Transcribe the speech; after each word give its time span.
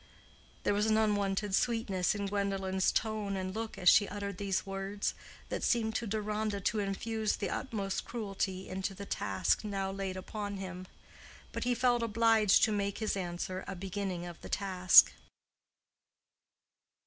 There 0.63 0.73
was 0.73 0.87
an 0.87 0.97
unwonted 0.97 1.53
sweetness 1.53 2.15
in 2.15 2.25
Gwendolen's 2.25 2.91
tone 2.91 3.37
and 3.37 3.53
look 3.53 3.77
as 3.77 3.87
she 3.87 4.07
uttered 4.07 4.39
these 4.39 4.65
words 4.65 5.13
that 5.49 5.61
seemed 5.63 5.93
to 5.97 6.07
Deronda 6.07 6.59
to 6.59 6.79
infuse 6.79 7.35
the 7.35 7.51
utmost 7.51 8.03
cruelty 8.03 8.67
into 8.67 8.95
the 8.95 9.05
task 9.05 9.63
now 9.63 9.91
laid 9.91 10.17
upon 10.17 10.57
him. 10.57 10.87
But 11.51 11.65
he 11.65 11.75
felt 11.75 12.01
obliged 12.01 12.63
to 12.63 12.71
make 12.71 12.97
his 12.97 13.15
answer 13.15 13.63
a 13.67 13.75
beginning 13.75 14.25
of 14.25 14.41
the 14.41 14.49
task. 14.49 15.11